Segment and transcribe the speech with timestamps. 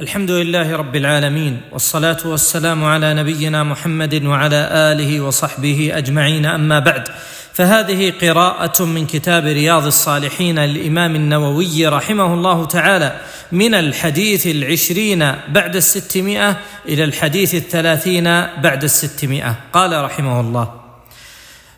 [0.00, 7.08] الحمد لله رب العالمين والصلاة والسلام على نبينا محمد وعلى آله وصحبه أجمعين أما بعد.
[7.52, 13.20] فهذه قراءة من كتاب رياض الصالحين للإمام النووي رحمه الله تعالى
[13.52, 16.56] من الحديث العشرين بعد الستمائة
[16.88, 18.24] إلى الحديث الثلاثين
[18.62, 19.54] بعد الستمائة.
[19.72, 20.70] قال رحمه الله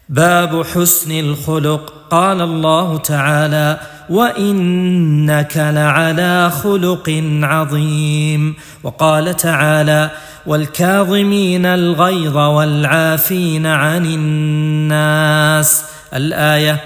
[0.08, 1.94] باب حسن الخلق.
[2.10, 3.80] قال الله تعالى
[4.10, 10.10] وانك لعلى خلق عظيم وقال تعالى
[10.46, 15.84] والكاظمين الغيظ والعافين عن الناس
[16.14, 16.80] الايه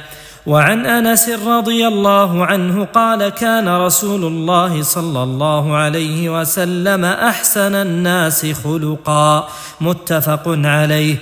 [0.47, 8.47] وعن انس رضي الله عنه قال كان رسول الله صلى الله عليه وسلم احسن الناس
[8.65, 9.49] خلقا
[9.81, 11.17] متفق عليه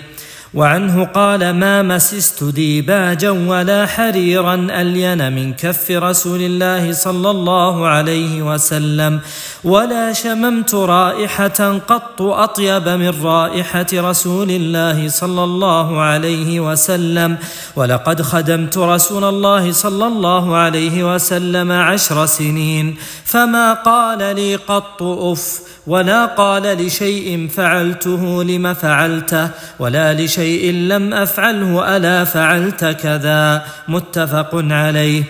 [0.55, 8.43] وعنه قال ما مسست ديباجا ولا حريرا ألين من كف رسول الله صلى الله عليه
[8.43, 9.21] وسلم
[9.65, 17.37] ولا شممت رائحة قط أطيب من رائحة رسول الله صلى الله عليه وسلم
[17.77, 25.61] ولقد خدمت رسول الله صلى الله عليه وسلم عشر سنين فما قال لي قط أف
[25.87, 30.40] ولا قال لشيء فعلته لم فعلته ولا لشيء
[30.89, 35.23] لم أفعله ألا فعلت كذا؟ متفق عليه.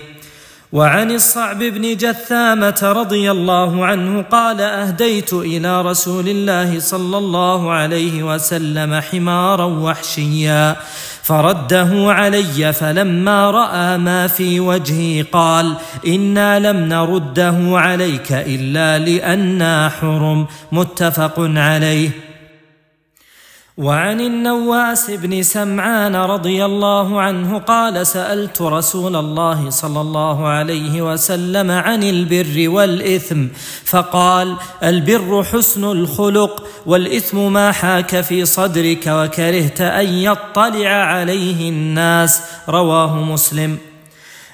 [0.73, 8.23] وعن الصعب بن جثامة رضي الله عنه قال أهديت إلى رسول الله صلى الله عليه
[8.23, 10.77] وسلم حمارا وحشيا
[11.23, 15.75] فرده علي فلما رأى ما في وجهي قال
[16.07, 20.47] إنا لم نرده عليك إلا لأنا حرم.
[20.73, 22.30] متفق عليه.
[23.81, 31.71] وعن النواس بن سمعان رضي الله عنه قال سألت رسول الله صلى الله عليه وسلم
[31.71, 33.47] عن البر والإثم
[33.85, 43.17] فقال البر حسن الخلق والإثم ما حاك في صدرك وكرهت أن يطلع عليه الناس رواه
[43.17, 43.79] مسلم.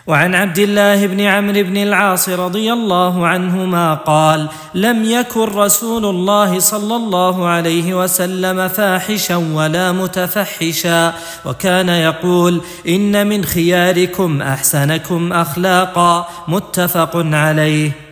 [0.06, 6.58] وعن عبد الله بن عمرو بن العاص رضي الله عنهما قال لم يكن رسول الله
[6.58, 11.12] صلى الله عليه وسلم فاحشا ولا متفحشا.
[11.44, 16.28] وكان يقول إن من خياركم أحسنكم أخلاقا.
[16.48, 18.05] متفق عليه.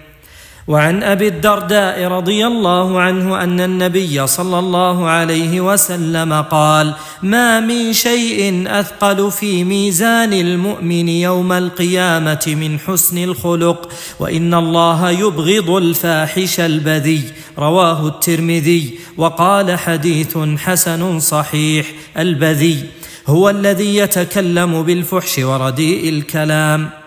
[0.69, 7.93] وعن أبي الدرداء رضي الله عنه أن النبي صلى الله عليه وسلم قال ما من
[7.93, 17.23] شيء أثقل في ميزان المؤمن يوم القيامة من حسن الخلق وإن الله يبغض الفاحش البذي
[17.59, 21.87] رواه الترمذي وقال حديث حسن صحيح
[22.19, 22.85] البذي
[23.27, 27.04] هو الذي يتكلم بالفحش ورديء الكلام.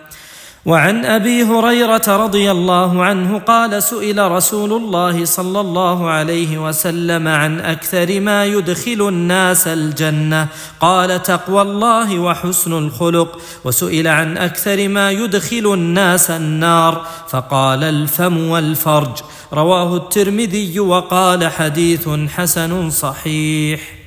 [0.68, 7.60] وعن أبي هريرة رضي الله عنه قال سئل رسول الله صلى الله عليه وسلم عن
[7.60, 10.48] أكثر ما يدخل الناس الجنة.
[10.80, 13.40] قال تقوى الله وحسن الخلق.
[13.64, 17.06] وسئل عن أكثر ما يدخل الناس النار.
[17.28, 19.16] فقال الفم والفرج.
[19.52, 23.97] رواه الترمذي وقال حديث حسن صحيح.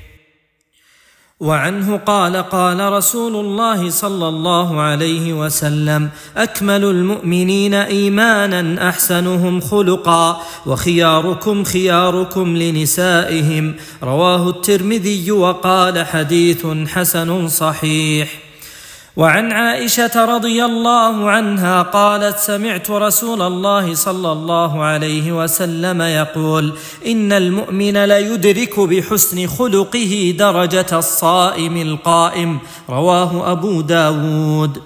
[1.42, 11.64] وعنه قال قال رسول الله صلى الله عليه وسلم أكمل المؤمنين إيمانا أحسنهم خلقا وخياركم
[11.64, 18.51] خياركم لنسائهم رواه الترمذي وقال حديث حسن صحيح
[19.18, 26.74] وعن عائشة رضي الله عنها قالت سمعت رسول الله صلى الله عليه وسلم يقول
[27.06, 34.82] إن المؤمن ليدرك بحسن خلقه درجة الصائم القائم رواه أبو داود.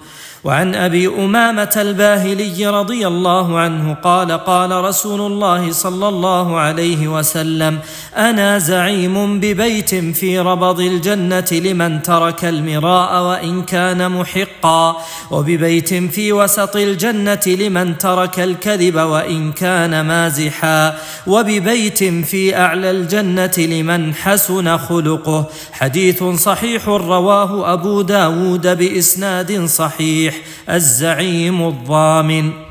[0.46, 7.78] وعن أبي أمامة الباهلي رضي الله عنه قال قال رسول الله صلى الله عليه وسلم
[8.16, 14.96] أنا زعيم ببيت في ربض الجنة لمن ترك المراء وإن كان محقا
[15.30, 20.94] وببيت في وسط الجنة لمن ترك الكذب وإن كان مازحا
[21.26, 25.46] وببيت في أعلى الجنة لمن حسن خلقه.
[25.72, 30.35] حديث صحيح رواه أبو داود بإسناد صحيح.
[30.70, 32.65] الزعيم الضامن.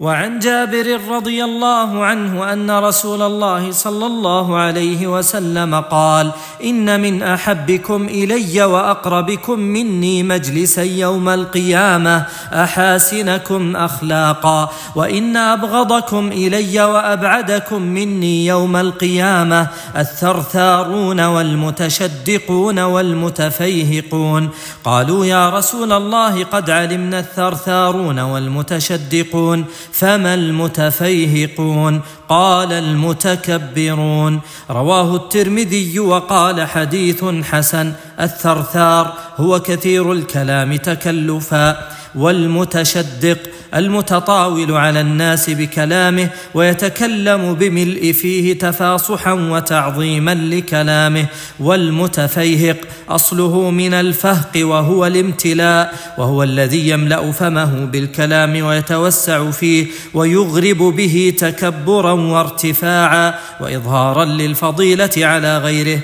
[0.00, 6.32] وعن جابر رضي الله عنه أن رسول الله صلى الله عليه وسلم قال
[6.64, 17.82] إن من أحبكم إلي وأقربكم مني مجلسا يوم القيامة أحاسنكم أخلاقا وإن أبغضكم إلي وأبعدكم
[17.82, 24.48] مني يوم القيامة الثرثارون والمتشدقون والمتفيهقون.
[24.84, 34.40] قالوا يا رسول الله قد علمنا الثرثارون والمتشدقون فما المتفيهقون؟ قال المتكبرون.
[34.70, 37.92] رواه الترمذي وقال حديث حسن.
[38.20, 41.90] الثرثار هو كثير الكلام تكلفا.
[42.14, 43.38] والمتشدق
[43.74, 51.26] المتطاول على الناس بكلامه ويتكلم بملء فيه تفاصحا وتعظيما لكلامه.
[51.60, 52.76] والمتفيهق
[53.08, 62.12] أصله من الفهق وهو الامتلاء وهو الذي يملأ فمه بالكلام ويتوسع فيه ويغرب به تكبرا
[62.12, 66.00] وارتفاعا وإظهارا للفضيلة على غيره.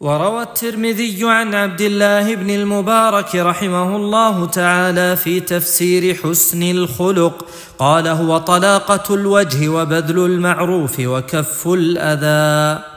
[0.00, 7.46] وروى الترمذي عن عبد الله بن المبارك رحمه الله تعالى في تفسير حسن الخلق.
[7.78, 12.89] قال هو طلاقة الوجه وبذل المعروف وكف الأذى.